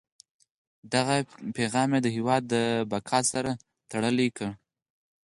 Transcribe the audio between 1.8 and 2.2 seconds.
یې د